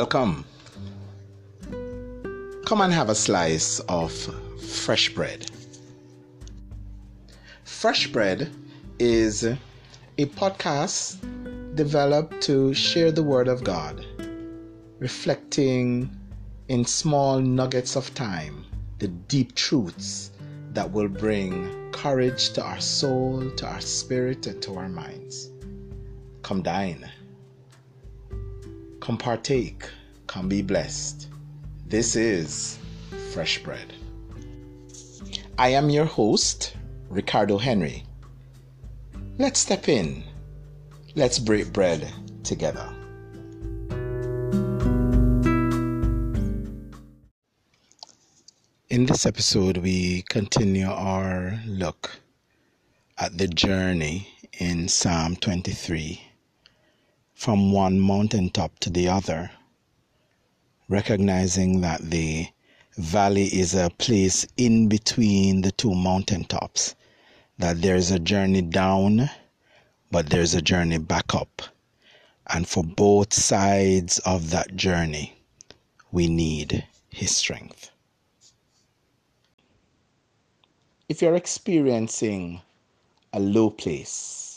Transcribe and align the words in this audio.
Welcome. 0.00 0.44
Come 2.66 2.82
and 2.82 2.92
have 2.92 3.08
a 3.08 3.16
slice 3.16 3.80
of 3.88 4.12
fresh 4.62 5.12
bread. 5.12 5.50
Fresh 7.64 8.12
Bread 8.12 8.48
is 9.00 9.42
a 9.42 9.56
podcast 10.40 11.18
developed 11.74 12.40
to 12.42 12.72
share 12.74 13.10
the 13.10 13.24
Word 13.24 13.48
of 13.48 13.64
God, 13.64 14.06
reflecting 15.00 16.08
in 16.68 16.84
small 16.84 17.40
nuggets 17.40 17.96
of 17.96 18.14
time 18.14 18.66
the 19.00 19.08
deep 19.08 19.56
truths 19.56 20.30
that 20.74 20.92
will 20.92 21.08
bring 21.08 21.90
courage 21.90 22.50
to 22.50 22.62
our 22.62 22.80
soul, 22.80 23.50
to 23.56 23.66
our 23.66 23.80
spirit, 23.80 24.46
and 24.46 24.62
to 24.62 24.76
our 24.76 24.88
minds. 24.88 25.50
Come 26.42 26.62
dine. 26.62 27.10
Come 29.08 29.16
partake. 29.16 29.88
Come 30.26 30.50
be 30.50 30.60
blessed. 30.60 31.28
This 31.86 32.14
is 32.14 32.78
Fresh 33.32 33.62
Bread. 33.62 33.94
I 35.56 35.70
am 35.70 35.88
your 35.88 36.04
host, 36.04 36.76
Ricardo 37.08 37.56
Henry. 37.56 38.04
Let's 39.38 39.60
step 39.60 39.88
in. 39.88 40.24
Let's 41.14 41.38
break 41.38 41.72
bread 41.72 42.06
together. 42.42 42.86
In 48.90 49.06
this 49.06 49.24
episode, 49.24 49.78
we 49.78 50.20
continue 50.28 50.86
our 50.86 51.58
look 51.64 52.10
at 53.16 53.38
the 53.38 53.48
journey 53.48 54.28
in 54.58 54.86
Psalm 54.86 55.34
23 55.36 56.27
from 57.38 57.70
one 57.70 58.00
mountaintop 58.00 58.76
to 58.80 58.90
the 58.90 59.06
other, 59.06 59.48
recognizing 60.88 61.80
that 61.82 62.00
the 62.10 62.44
valley 62.96 63.44
is 63.44 63.74
a 63.74 63.88
place 63.90 64.44
in 64.56 64.88
between 64.88 65.60
the 65.60 65.70
two 65.70 65.94
mountaintops 65.94 66.96
that 67.56 67.80
there's 67.80 68.10
a 68.10 68.18
journey 68.18 68.60
down, 68.60 69.30
but 70.10 70.28
there's 70.30 70.52
a 70.52 70.60
journey 70.60 70.98
back 70.98 71.32
up. 71.32 71.62
And 72.48 72.66
for 72.66 72.82
both 72.82 73.32
sides 73.32 74.18
of 74.26 74.50
that 74.50 74.74
journey, 74.74 75.40
we 76.10 76.26
need 76.26 76.84
His 77.08 77.36
strength. 77.36 77.92
If 81.08 81.22
you're 81.22 81.36
experiencing 81.36 82.62
a 83.32 83.38
low 83.38 83.70
place, 83.70 84.47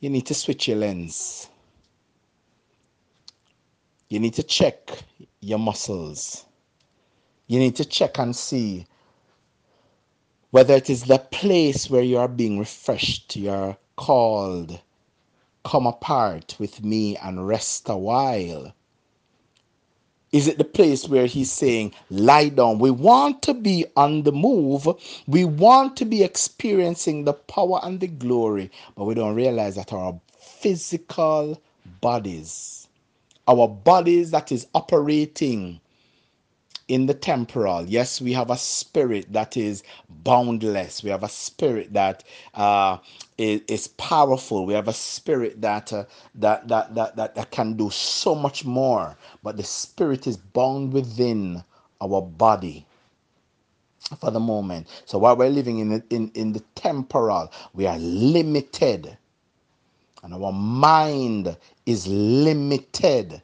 you 0.00 0.10
need 0.10 0.26
to 0.26 0.34
switch 0.34 0.68
your 0.68 0.78
lens. 0.78 1.48
You 4.08 4.20
need 4.20 4.34
to 4.34 4.42
check 4.42 5.02
your 5.40 5.58
muscles. 5.58 6.44
You 7.48 7.58
need 7.58 7.76
to 7.76 7.84
check 7.84 8.18
and 8.18 8.34
see 8.34 8.86
whether 10.50 10.74
it 10.74 10.90
is 10.90 11.04
the 11.04 11.18
place 11.18 11.90
where 11.90 12.02
you 12.02 12.18
are 12.18 12.28
being 12.28 12.58
refreshed, 12.58 13.36
you're 13.36 13.76
called, 13.96 14.80
come 15.64 15.86
apart 15.86 16.56
with 16.58 16.84
me 16.84 17.16
and 17.16 17.46
rest 17.46 17.88
a 17.88 17.96
while. 17.96 18.72
Is 20.36 20.48
it 20.48 20.58
the 20.58 20.64
place 20.64 21.08
where 21.08 21.26
he's 21.26 21.52
saying, 21.52 21.94
lie 22.10 22.50
down? 22.50 22.80
We 22.80 22.92
want 22.92 23.42
to 23.44 23.54
be 23.54 23.86
on 23.96 24.24
the 24.24 24.32
move. 24.32 24.88
We 25.26 25.46
want 25.46 25.96
to 25.98 26.06
be 26.06 26.24
experiencing 26.24 27.24
the 27.24 27.34
power 27.34 27.80
and 27.82 28.00
the 28.00 28.08
glory, 28.08 28.70
but 28.96 29.06
we 29.06 29.14
don't 29.14 29.36
realize 29.36 29.76
that 29.76 29.92
our 29.94 30.20
physical 30.40 31.62
bodies, 32.02 32.88
our 33.48 33.68
bodies 33.68 34.32
that 34.32 34.52
is 34.52 34.68
operating 34.74 35.80
in 36.88 37.06
the 37.06 37.14
temporal. 37.14 37.84
Yes, 37.86 38.20
we 38.20 38.32
have 38.32 38.50
a 38.50 38.56
spirit 38.56 39.32
that 39.32 39.56
is 39.56 39.82
boundless. 40.08 41.02
We 41.02 41.10
have 41.10 41.24
a 41.24 41.28
spirit 41.28 41.92
that 41.94 42.24
uh, 42.54 42.98
is, 43.38 43.62
is 43.68 43.88
powerful. 43.88 44.66
We 44.66 44.74
have 44.74 44.88
a 44.88 44.92
spirit 44.92 45.60
that, 45.62 45.92
uh, 45.92 46.04
that, 46.36 46.68
that, 46.68 46.94
that, 46.94 47.16
that, 47.16 47.34
that 47.34 47.50
can 47.50 47.74
do 47.74 47.90
so 47.90 48.34
much 48.34 48.64
more. 48.64 49.16
But 49.42 49.56
the 49.56 49.64
spirit 49.64 50.26
is 50.26 50.36
bound 50.36 50.92
within 50.92 51.64
our 52.00 52.22
body 52.22 52.86
for 54.20 54.30
the 54.30 54.40
moment. 54.40 54.88
So 55.06 55.18
while 55.18 55.36
we're 55.36 55.48
living 55.50 55.80
in 55.80 55.90
the, 55.90 56.04
in, 56.10 56.30
in 56.34 56.52
the 56.52 56.60
temporal, 56.76 57.52
we 57.74 57.86
are 57.86 57.98
limited. 57.98 59.16
And 60.22 60.34
our 60.34 60.52
mind 60.52 61.56
is 61.86 62.06
limited. 62.06 63.42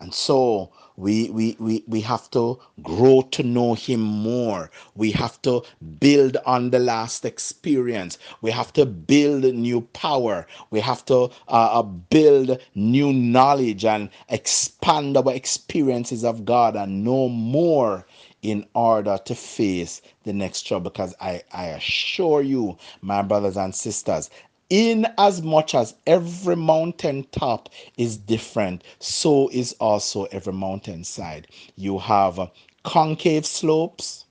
And 0.00 0.12
so 0.14 0.72
we, 0.96 1.30
we, 1.30 1.56
we, 1.58 1.84
we 1.86 2.00
have 2.02 2.30
to 2.32 2.58
grow 2.82 3.22
to 3.32 3.42
know 3.42 3.74
him 3.74 4.00
more. 4.00 4.70
We 4.94 5.12
have 5.12 5.40
to 5.42 5.62
build 6.00 6.36
on 6.46 6.70
the 6.70 6.78
last 6.78 7.24
experience. 7.24 8.18
We 8.42 8.50
have 8.50 8.72
to 8.74 8.86
build 8.86 9.44
new 9.54 9.82
power. 9.92 10.46
We 10.70 10.80
have 10.80 11.04
to 11.06 11.16
uh, 11.16 11.28
uh, 11.48 11.82
build 11.82 12.58
new 12.74 13.12
knowledge 13.12 13.84
and 13.84 14.10
expand 14.28 15.16
our 15.16 15.32
experiences 15.32 16.24
of 16.24 16.44
God 16.44 16.76
and 16.76 17.04
know 17.04 17.28
more 17.28 18.06
in 18.42 18.66
order 18.74 19.18
to 19.24 19.34
face 19.34 20.02
the 20.24 20.32
next 20.32 20.62
trouble. 20.62 20.90
Because 20.90 21.14
I, 21.20 21.42
I 21.52 21.66
assure 21.66 22.42
you, 22.42 22.76
my 23.02 23.22
brothers 23.22 23.56
and 23.56 23.74
sisters, 23.74 24.30
in 24.70 25.06
as 25.18 25.42
much 25.42 25.74
as 25.74 25.94
every 26.06 26.56
mountain 26.56 27.24
top 27.32 27.68
is 27.96 28.16
different, 28.16 28.82
so 28.98 29.48
is 29.52 29.74
also 29.80 30.24
every 30.26 30.52
mountain 30.52 31.04
side. 31.04 31.46
You 31.76 31.98
have 31.98 32.38
uh, 32.38 32.48
concave 32.82 33.46
slopes 33.46 34.24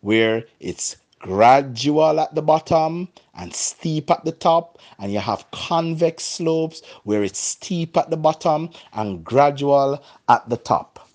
where 0.00 0.44
it's 0.60 0.96
gradual 1.18 2.18
at 2.18 2.34
the 2.34 2.42
bottom 2.42 3.08
and 3.34 3.54
steep 3.54 4.10
at 4.10 4.24
the 4.24 4.32
top, 4.32 4.78
and 4.98 5.12
you 5.12 5.18
have 5.18 5.50
convex 5.50 6.24
slopes 6.24 6.82
where 7.04 7.22
it's 7.22 7.38
steep 7.38 7.96
at 7.96 8.10
the 8.10 8.16
bottom 8.16 8.70
and 8.94 9.22
gradual 9.22 10.02
at 10.28 10.48
the 10.48 10.56
top 10.56 11.09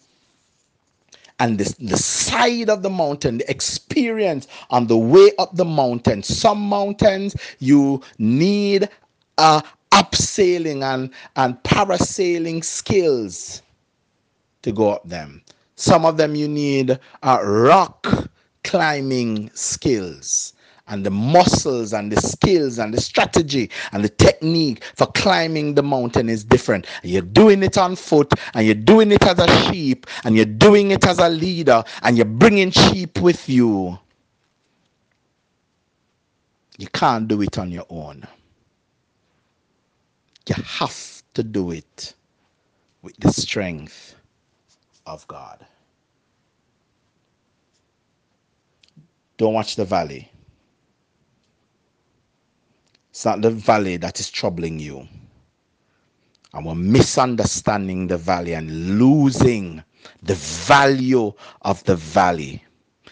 and 1.39 1.57
the, 1.57 1.75
the 1.79 1.97
side 1.97 2.69
of 2.69 2.81
the 2.81 2.89
mountain, 2.89 3.39
the 3.39 3.49
experience 3.49 4.47
on 4.69 4.87
the 4.87 4.97
way 4.97 5.31
up 5.37 5.55
the 5.55 5.65
mountain. 5.65 6.23
Some 6.23 6.59
mountains 6.59 7.35
you 7.59 8.01
need 8.17 8.89
uh, 9.37 9.61
abseiling 9.91 10.83
and, 10.83 11.09
and 11.35 11.61
parasailing 11.63 12.63
skills 12.63 13.61
to 14.61 14.71
go 14.71 14.91
up 14.91 15.07
them. 15.07 15.43
Some 15.75 16.05
of 16.05 16.17
them 16.17 16.35
you 16.35 16.47
need 16.47 16.99
uh, 17.23 17.39
rock 17.43 18.07
climbing 18.63 19.51
skills 19.53 20.54
and 20.87 21.05
the 21.05 21.09
muscles 21.09 21.93
and 21.93 22.11
the 22.11 22.21
skills 22.21 22.77
and 22.77 22.93
the 22.93 23.01
strategy 23.01 23.69
and 23.91 24.03
the 24.03 24.09
technique 24.09 24.83
for 24.95 25.07
climbing 25.07 25.73
the 25.73 25.83
mountain 25.83 26.29
is 26.29 26.43
different. 26.43 26.85
You're 27.03 27.21
doing 27.23 27.63
it 27.63 27.77
on 27.77 27.95
foot 27.95 28.31
and 28.53 28.65
you're 28.65 28.75
doing 28.75 29.11
it 29.11 29.23
as 29.25 29.39
a 29.39 29.47
sheep 29.65 30.05
and 30.23 30.35
you're 30.35 30.45
doing 30.45 30.91
it 30.91 31.05
as 31.05 31.19
a 31.19 31.29
leader 31.29 31.83
and 32.03 32.17
you're 32.17 32.25
bringing 32.25 32.71
sheep 32.71 33.19
with 33.21 33.49
you. 33.49 33.97
You 36.77 36.87
can't 36.87 37.27
do 37.27 37.41
it 37.41 37.57
on 37.57 37.71
your 37.71 37.85
own. 37.89 38.27
You 40.47 40.55
have 40.63 41.23
to 41.33 41.43
do 41.43 41.71
it 41.71 42.13
with 43.01 43.17
the 43.17 43.31
strength 43.31 44.15
of 45.07 45.27
God. 45.27 45.65
Don't 49.37 49.53
watch 49.53 49.75
the 49.75 49.85
valley 49.85 50.31
not 53.25 53.41
the 53.41 53.51
valley 53.51 53.97
that 53.97 54.19
is 54.19 54.29
troubling 54.29 54.79
you. 54.79 55.07
And 56.53 56.65
we're 56.65 56.75
misunderstanding 56.75 58.07
the 58.07 58.17
valley 58.17 58.53
and 58.53 58.97
losing 58.97 59.83
the 60.23 60.35
value 60.35 61.33
of 61.63 61.83
the 61.83 61.95
valley 61.95 62.63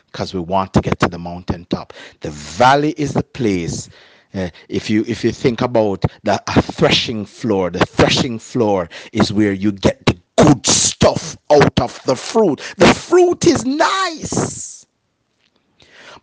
because 0.07 0.33
we 0.33 0.39
want 0.39 0.73
to 0.73 0.81
get 0.81 0.99
to 0.99 1.07
the 1.09 1.19
mountaintop. 1.19 1.91
The 2.21 2.29
valley 2.29 2.91
is 2.97 3.13
the 3.13 3.23
place. 3.23 3.89
Uh, 4.33 4.49
if 4.69 4.89
you 4.89 5.03
if 5.07 5.23
you 5.23 5.31
think 5.31 5.61
about 5.61 6.03
the 6.23 6.41
threshing 6.61 7.25
floor, 7.25 7.69
the 7.69 7.85
threshing 7.85 8.39
floor 8.39 8.89
is 9.11 9.33
where 9.33 9.53
you 9.53 9.71
get 9.71 10.05
the 10.05 10.17
good 10.37 10.65
stuff 10.65 11.37
out 11.51 11.79
of 11.79 11.99
the 12.05 12.15
fruit. 12.15 12.61
The 12.77 12.93
fruit 12.93 13.45
is 13.45 13.65
nice, 13.65 14.85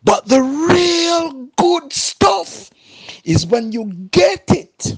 but 0.02 0.26
the 0.26 0.40
real 0.42 1.48
good 1.56 1.92
stuff 1.92 2.70
is 3.24 3.46
when 3.46 3.72
you 3.72 3.84
get 4.10 4.44
it 4.48 4.96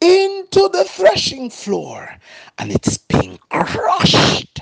into 0.00 0.68
the 0.68 0.84
threshing 0.84 1.50
floor 1.50 2.08
and 2.58 2.72
it's 2.72 2.98
being 2.98 3.38
crushed. 3.50 4.60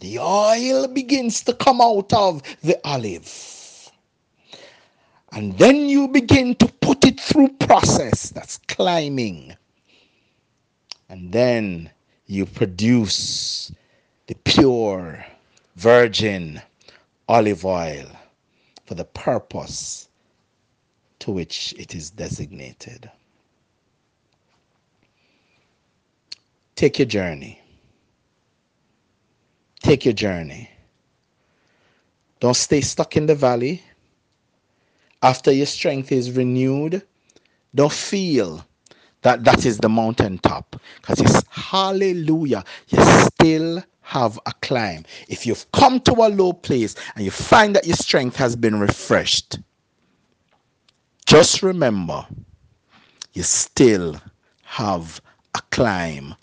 The 0.00 0.18
oil 0.18 0.88
begins 0.88 1.42
to 1.44 1.54
come 1.54 1.80
out 1.80 2.12
of 2.12 2.42
the 2.62 2.78
olive. 2.84 3.90
And 5.32 5.56
then 5.58 5.88
you 5.88 6.08
begin 6.08 6.54
to 6.56 6.66
put 6.80 7.04
it 7.04 7.20
through 7.20 7.48
process 7.60 8.30
that's 8.30 8.58
climbing. 8.68 9.56
And 11.08 11.32
then 11.32 11.90
you 12.26 12.46
produce 12.46 13.72
the 14.26 14.34
pure 14.44 15.24
virgin 15.76 16.62
olive 17.28 17.64
oil 17.64 18.06
for 18.86 18.94
the 18.94 19.04
purpose 19.04 20.08
to 21.24 21.30
which 21.30 21.74
it 21.78 21.94
is 21.94 22.10
designated. 22.10 23.10
Take 26.76 26.98
your 26.98 27.06
journey. 27.06 27.62
Take 29.80 30.04
your 30.04 30.12
journey. 30.12 30.68
Don't 32.40 32.54
stay 32.54 32.82
stuck 32.82 33.16
in 33.16 33.24
the 33.24 33.34
valley. 33.34 33.82
After 35.22 35.50
your 35.50 35.64
strength 35.64 36.12
is 36.12 36.30
renewed, 36.30 37.02
don't 37.74 37.90
feel 37.90 38.62
that 39.22 39.44
that 39.44 39.64
is 39.64 39.78
the 39.78 39.88
mountaintop 39.88 40.76
because 41.00 41.22
it's 41.22 41.42
hallelujah 41.48 42.62
you 42.88 43.02
still 43.02 43.82
have 44.02 44.38
a 44.44 44.52
climb 44.60 45.02
if 45.28 45.46
you've 45.46 45.64
come 45.72 45.98
to 46.00 46.12
a 46.12 46.28
low 46.28 46.52
place 46.52 46.94
and 47.16 47.24
you 47.24 47.30
find 47.30 47.74
that 47.74 47.86
your 47.86 47.96
strength 47.96 48.36
has 48.36 48.54
been 48.54 48.78
refreshed 48.78 49.58
just 51.26 51.62
remember 51.62 52.26
you 53.32 53.42
still 53.42 54.20
have 54.62 55.20
a 55.54 55.60
climb 55.70 56.34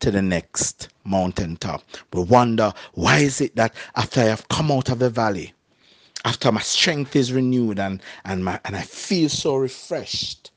to 0.00 0.10
the 0.10 0.22
next 0.22 0.88
mountaintop. 1.04 1.82
We 2.12 2.22
wonder 2.22 2.72
why 2.94 3.18
is 3.18 3.40
it 3.40 3.54
that 3.56 3.74
after 3.94 4.20
I 4.20 4.24
have 4.24 4.48
come 4.48 4.70
out 4.70 4.88
of 4.88 4.98
the 4.98 5.10
valley, 5.10 5.52
after 6.24 6.50
my 6.52 6.60
strength 6.60 7.16
is 7.16 7.32
renewed 7.32 7.78
and, 7.78 8.02
and, 8.24 8.44
my, 8.44 8.60
and 8.64 8.76
I 8.76 8.82
feel 8.82 9.28
so 9.28 9.56
refreshed, 9.56 10.50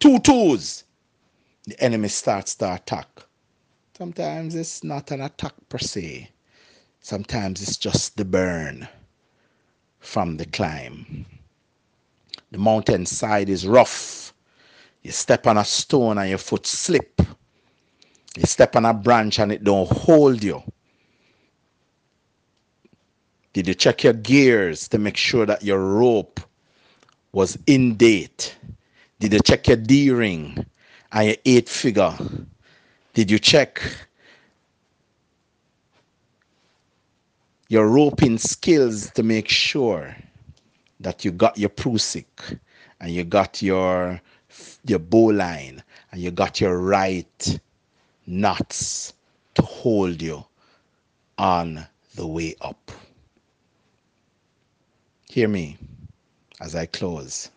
two 0.00 0.18
twos, 0.20 0.84
the 1.66 1.80
enemy 1.82 2.08
starts 2.08 2.54
to 2.56 2.74
attack. 2.74 3.08
Sometimes 3.96 4.54
it's 4.54 4.84
not 4.84 5.10
an 5.12 5.20
attack 5.22 5.54
per 5.68 5.78
se. 5.78 6.30
Sometimes 7.00 7.62
it's 7.62 7.76
just 7.76 8.16
the 8.16 8.24
burn 8.24 8.88
from 10.00 10.36
the 10.36 10.46
climb. 10.46 11.26
The 12.54 12.60
mountainside 12.60 13.48
is 13.48 13.66
rough 13.66 14.24
you 15.02 15.10
step 15.10 15.48
on 15.48 15.58
a 15.58 15.64
stone 15.64 16.18
and 16.18 16.28
your 16.28 16.38
foot 16.38 16.66
slip. 16.66 17.20
You 18.36 18.44
step 18.44 18.76
on 18.76 18.84
a 18.84 18.94
branch 18.94 19.40
and 19.40 19.50
it 19.50 19.64
don't 19.64 19.90
hold 19.90 20.40
you. 20.40 20.62
Did 23.52 23.66
you 23.66 23.74
check 23.74 24.04
your 24.04 24.12
gears 24.12 24.86
to 24.88 24.98
make 24.98 25.16
sure 25.16 25.46
that 25.46 25.64
your 25.64 25.80
rope 25.80 26.38
was 27.32 27.58
in 27.66 27.96
date? 27.96 28.56
Did 29.18 29.32
you 29.32 29.40
check 29.40 29.66
your 29.66 29.76
D-ring 29.76 30.64
and 31.10 31.26
your 31.26 31.36
eight 31.44 31.68
figure? 31.68 32.16
Did 33.14 33.32
you 33.32 33.40
check 33.40 33.82
your 37.68 37.88
roping 37.88 38.38
skills 38.38 39.10
to 39.10 39.24
make 39.24 39.48
sure 39.48 40.16
that 41.04 41.24
you 41.24 41.30
got 41.30 41.56
your 41.56 41.68
prusik 41.70 42.58
and 43.00 43.10
you 43.12 43.24
got 43.24 43.62
your 43.62 44.20
your 44.86 44.98
bowline 44.98 45.82
and 46.10 46.20
you 46.20 46.30
got 46.30 46.60
your 46.60 46.78
right 46.78 47.60
knots 48.26 49.12
to 49.54 49.62
hold 49.62 50.20
you 50.22 50.44
on 51.38 51.86
the 52.16 52.26
way 52.26 52.56
up. 52.62 52.90
Hear 55.28 55.48
me 55.48 55.76
as 56.60 56.74
I 56.74 56.86
close. 56.86 57.50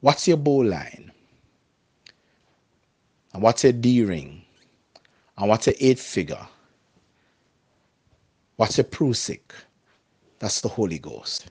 What's 0.00 0.28
your 0.28 0.36
bowline? 0.36 1.10
And 3.32 3.42
what's 3.42 3.64
a 3.64 3.72
D 3.72 4.04
ring? 4.04 4.42
And 5.36 5.48
what's 5.48 5.66
a 5.66 5.84
eight 5.84 5.98
figure? 5.98 6.46
What's 8.56 8.78
a 8.78 8.84
prusik? 8.84 9.50
That's 10.38 10.60
the 10.60 10.68
Holy 10.68 11.00
Ghost. 11.00 11.50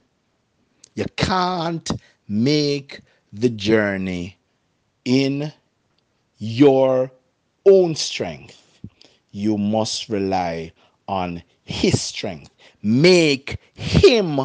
You 0.96 1.06
can't 1.16 1.90
make 2.28 3.02
the 3.32 3.50
journey 3.50 4.38
in 5.06 5.52
your 6.38 7.12
own 7.66 7.96
strength. 7.96 8.62
You 9.32 9.58
must 9.58 10.10
rely 10.10 10.72
on 11.08 11.44
His 11.64 12.02
strength. 12.02 12.52
Make 12.84 13.58
Him 13.74 14.42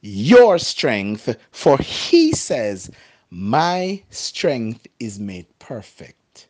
your 0.00 0.58
strength, 0.58 1.36
for 1.50 1.78
He 1.78 2.32
says, 2.32 2.90
My 3.30 4.02
strength 4.10 4.86
is 5.00 5.18
made 5.18 5.46
perfect 5.58 6.48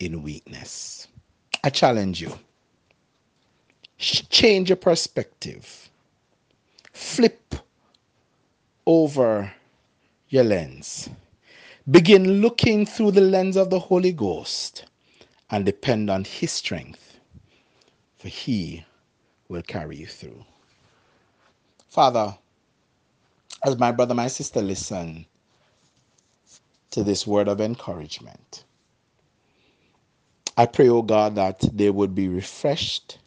in 0.00 0.22
weakness. 0.22 1.08
I 1.64 1.70
challenge 1.70 2.20
you. 2.20 2.32
Change 3.98 4.68
your 4.68 4.76
perspective. 4.76 5.90
Flip 6.92 7.54
over 8.88 9.52
your 10.30 10.44
lens. 10.44 11.10
Begin 11.90 12.40
looking 12.40 12.86
through 12.86 13.10
the 13.10 13.20
lens 13.20 13.54
of 13.54 13.68
the 13.68 13.78
Holy 13.78 14.12
Ghost 14.12 14.86
and 15.50 15.66
depend 15.66 16.08
on 16.08 16.24
His 16.24 16.52
strength, 16.52 17.20
for 18.18 18.28
He 18.28 18.86
will 19.50 19.60
carry 19.60 19.96
you 19.98 20.06
through. 20.06 20.42
Father, 21.90 22.34
as 23.62 23.78
my 23.78 23.92
brother, 23.92 24.14
my 24.14 24.28
sister 24.28 24.62
listen 24.62 25.26
to 26.90 27.04
this 27.04 27.26
word 27.26 27.46
of 27.46 27.60
encouragement, 27.60 28.64
I 30.56 30.64
pray, 30.64 30.88
O 30.88 30.96
oh 30.96 31.02
God, 31.02 31.34
that 31.34 31.62
they 31.74 31.90
would 31.90 32.14
be 32.14 32.28
refreshed. 32.28 33.18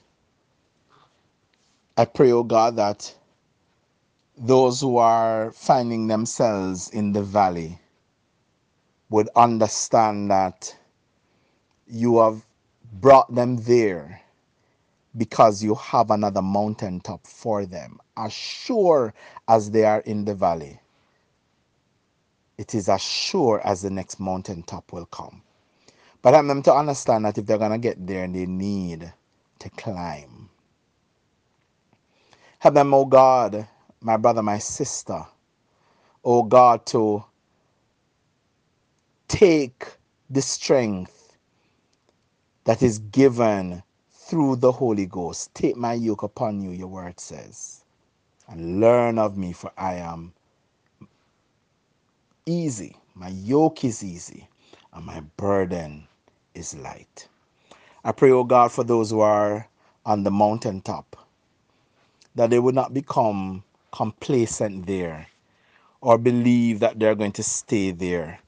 I 1.96 2.06
pray, 2.06 2.31
O 2.31 2.40
oh 2.40 2.44
God, 2.44 2.78
that 2.78 3.13
those 4.42 4.82
who 4.82 4.98
are 4.98 5.52
finding 5.52 6.08
themselves 6.08 6.90
in 6.90 7.14
the 7.14 7.24
valley 7.24 7.80
would 9.10 9.30
understand 9.36 10.32
that 10.32 10.76
you 11.88 12.20
have 12.20 12.46
brought 12.94 13.34
them 13.34 13.58
there 13.58 14.22
because 15.18 15.64
you 15.64 15.76
have 15.76 16.12
another 16.12 16.42
mountaintop 16.42 17.28
for 17.28 17.65
them. 17.65 18.00
As 18.18 18.34
sure 18.34 19.13
as 19.48 19.72
they 19.72 19.86
are 19.86 20.00
in 20.01 20.25
the 20.25 20.36
valley, 20.36 20.80
it 22.58 22.74
is 22.75 22.89
as 22.89 23.01
sure 23.01 23.62
as 23.65 23.82
the 23.82 23.89
next 23.92 24.20
mountaintop 24.20 24.92
will 24.94 25.06
come. 25.08 25.44
But 26.22 26.36
I 26.36 26.42
them 26.42 26.63
to 26.63 26.74
understand 26.74 27.25
that 27.25 27.38
if 27.38 27.46
they're 27.46 27.58
going 27.58 27.72
to 27.72 27.77
get 27.77 28.06
there, 28.06 28.27
they 28.27 28.46
need 28.46 29.13
to 29.60 29.70
climb. 29.72 30.50
Help 32.60 32.75
them, 32.75 32.94
oh 32.94 33.06
God, 33.06 33.68
my 34.01 34.17
brother, 34.17 34.43
my 34.43 34.60
sister, 34.60 35.25
oh 36.25 36.43
God, 36.43 36.86
to 36.88 37.24
take 39.27 39.86
the 40.29 40.41
strength 40.41 41.38
that 42.65 42.84
is 42.84 43.00
given 43.00 43.84
through 44.12 44.58
the 44.58 44.72
Holy 44.72 45.05
Ghost. 45.05 45.53
Take 45.55 45.77
my 45.77 45.93
yoke 45.93 46.24
upon 46.24 46.62
you, 46.62 46.72
your 46.72 46.88
word 46.88 47.20
says, 47.20 47.84
and 48.48 48.79
learn 48.81 49.20
of 49.20 49.38
me, 49.38 49.53
for 49.53 49.72
I 49.77 49.96
am 49.96 50.34
easy. 52.46 52.96
My 53.15 53.29
yoke 53.29 53.84
is 53.86 54.03
easy, 54.03 54.48
and 54.93 55.05
my 55.05 55.22
burden 55.38 56.08
is 56.55 56.75
light. 56.75 57.27
I 58.03 58.12
pray, 58.13 58.31
oh 58.31 58.43
God, 58.46 58.72
for 58.72 58.84
those 58.84 59.12
who 59.12 59.22
are 59.22 59.67
on 60.05 60.24
the 60.24 60.31
mountaintop, 60.31 61.15
that 62.36 62.50
they 62.50 62.60
would 62.60 62.75
not 62.75 62.93
become 62.93 63.63
complacent 63.91 64.86
there 64.88 65.27
or 66.01 66.17
believe 66.17 66.79
that 66.79 67.00
they're 67.00 67.15
going 67.15 67.31
to 67.33 67.43
stay 67.43 67.91
there 67.91 68.39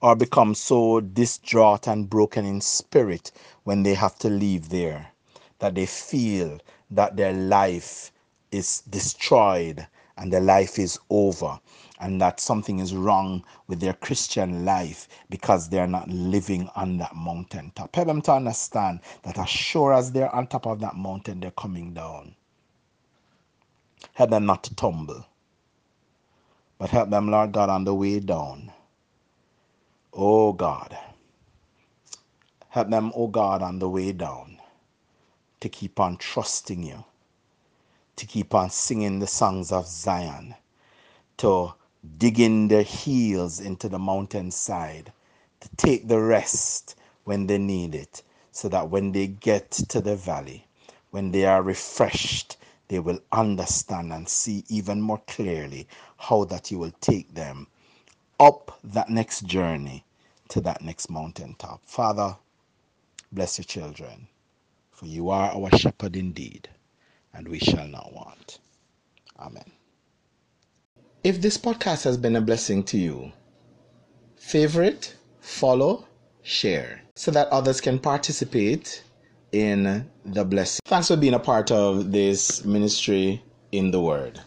or 0.00 0.16
become 0.16 0.54
so 0.54 1.00
distraught 1.00 1.88
and 1.88 2.10
broken 2.10 2.44
in 2.46 2.60
spirit 2.60 3.32
when 3.64 3.82
they 3.82 3.94
have 3.94 4.16
to 4.18 4.28
leave 4.28 4.68
there 4.70 5.08
that 5.58 5.74
they 5.74 5.86
feel 5.86 6.60
that 6.90 7.16
their 7.16 7.32
life 7.32 8.12
is 8.52 8.82
destroyed 8.90 9.86
and 10.18 10.32
their 10.32 10.40
life 10.40 10.78
is 10.78 10.98
over 11.10 11.58
and 12.00 12.20
that 12.20 12.40
something 12.40 12.80
is 12.80 12.94
wrong 12.94 13.44
with 13.68 13.80
their 13.80 13.94
Christian 13.94 14.64
life 14.64 15.08
because 15.30 15.68
they're 15.68 15.86
not 15.86 16.08
living 16.08 16.68
on 16.76 16.98
that 16.98 17.14
mountaintop. 17.16 17.94
Help 17.94 18.08
them 18.08 18.22
to 18.22 18.32
understand 18.32 19.00
that 19.22 19.38
as 19.38 19.48
sure 19.48 19.92
as 19.94 20.12
they're 20.12 20.34
on 20.34 20.46
top 20.48 20.66
of 20.66 20.80
that 20.80 20.96
mountain, 20.96 21.40
they're 21.40 21.52
coming 21.52 21.94
down. 21.94 22.34
Help 24.14 24.30
them 24.30 24.46
not 24.46 24.64
to 24.64 24.74
tumble. 24.74 25.26
But 26.78 26.90
help 26.90 27.10
them, 27.10 27.30
Lord 27.30 27.52
God, 27.52 27.70
on 27.70 27.84
the 27.84 27.94
way 27.94 28.20
down. 28.20 28.72
Oh 30.12 30.52
God. 30.52 30.98
Help 32.70 32.90
them, 32.90 33.12
oh 33.14 33.28
God, 33.28 33.62
on 33.62 33.78
the 33.78 33.88
way 33.88 34.12
down 34.12 34.58
to 35.60 35.68
keep 35.68 36.00
on 36.00 36.16
trusting 36.16 36.82
you, 36.82 37.04
to 38.16 38.26
keep 38.26 38.54
on 38.54 38.70
singing 38.70 39.18
the 39.20 39.26
songs 39.26 39.72
of 39.72 39.86
Zion, 39.86 40.54
to 41.38 41.74
dig 42.18 42.40
in 42.40 42.68
their 42.68 42.82
heels 42.82 43.60
into 43.60 43.88
the 43.88 43.98
mountainside, 43.98 45.12
to 45.60 45.68
take 45.76 46.08
the 46.08 46.20
rest 46.20 46.96
when 47.24 47.46
they 47.46 47.58
need 47.58 47.94
it, 47.94 48.22
so 48.52 48.68
that 48.68 48.90
when 48.90 49.12
they 49.12 49.28
get 49.28 49.70
to 49.70 50.00
the 50.00 50.16
valley, 50.16 50.66
when 51.10 51.30
they 51.32 51.44
are 51.46 51.62
refreshed, 51.62 52.56
they 52.92 52.98
will 52.98 53.20
understand 53.32 54.12
and 54.12 54.28
see 54.28 54.64
even 54.68 55.00
more 55.00 55.22
clearly 55.26 55.88
how 56.18 56.44
that 56.44 56.70
you 56.70 56.78
will 56.78 56.92
take 57.00 57.32
them 57.32 57.66
up 58.38 58.78
that 58.84 59.08
next 59.08 59.46
journey 59.46 60.04
to 60.48 60.60
that 60.60 60.82
next 60.82 61.08
mountaintop. 61.08 61.80
Father, 61.86 62.36
bless 63.32 63.56
your 63.56 63.64
children, 63.64 64.28
for 64.90 65.06
you 65.06 65.30
are 65.30 65.52
our 65.52 65.74
shepherd 65.78 66.16
indeed, 66.16 66.68
and 67.32 67.48
we 67.48 67.58
shall 67.58 67.88
not 67.88 68.12
want. 68.12 68.58
Amen. 69.40 69.72
If 71.24 71.40
this 71.40 71.56
podcast 71.56 72.04
has 72.04 72.18
been 72.18 72.36
a 72.36 72.42
blessing 72.42 72.84
to 72.84 72.98
you, 72.98 73.32
favorite, 74.36 75.16
follow, 75.40 76.04
share 76.42 77.00
so 77.14 77.30
that 77.30 77.48
others 77.48 77.80
can 77.80 77.98
participate 77.98 79.02
in 79.52 80.08
the 80.24 80.44
blessing. 80.44 80.80
Thanks 80.84 81.08
for 81.08 81.16
being 81.16 81.34
a 81.34 81.38
part 81.38 81.70
of 81.70 82.10
this 82.10 82.64
ministry 82.64 83.42
in 83.70 83.90
the 83.90 84.00
Word. 84.00 84.40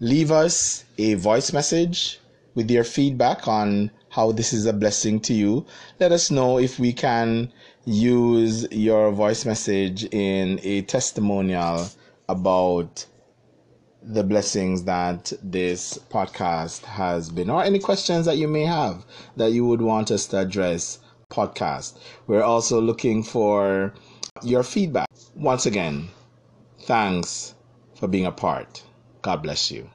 Leave 0.00 0.30
us 0.30 0.84
a 0.98 1.14
voice 1.14 1.52
message 1.52 2.20
with 2.54 2.70
your 2.70 2.84
feedback 2.84 3.48
on 3.48 3.90
how 4.10 4.30
this 4.30 4.52
is 4.52 4.66
a 4.66 4.72
blessing 4.72 5.18
to 5.20 5.32
you. 5.32 5.64
Let 5.98 6.12
us 6.12 6.30
know 6.30 6.58
if 6.58 6.78
we 6.78 6.92
can 6.92 7.52
use 7.84 8.70
your 8.70 9.10
voice 9.10 9.46
message 9.46 10.04
in 10.12 10.60
a 10.62 10.82
testimonial 10.82 11.88
about 12.28 13.06
the 14.02 14.24
blessings 14.24 14.84
that 14.84 15.32
this 15.42 15.98
podcast 16.10 16.82
has 16.82 17.30
been, 17.30 17.48
or 17.48 17.62
any 17.62 17.78
questions 17.78 18.26
that 18.26 18.36
you 18.36 18.48
may 18.48 18.64
have 18.64 19.06
that 19.36 19.52
you 19.52 19.64
would 19.64 19.80
want 19.80 20.10
us 20.10 20.26
to 20.26 20.38
address. 20.38 20.98
Podcast. 21.32 21.98
We're 22.26 22.42
also 22.42 22.80
looking 22.80 23.22
for 23.22 23.94
your 24.42 24.62
feedback. 24.62 25.08
Once 25.34 25.66
again, 25.66 26.08
thanks 26.82 27.54
for 27.94 28.06
being 28.06 28.26
a 28.26 28.32
part. 28.32 28.82
God 29.22 29.42
bless 29.42 29.70
you. 29.70 29.88